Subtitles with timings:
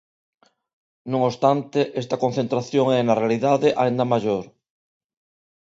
[1.11, 4.43] Non obstante, esta concentración é, na realidade, aínda maior.